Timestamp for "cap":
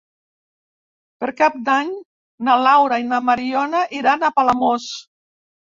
1.41-1.59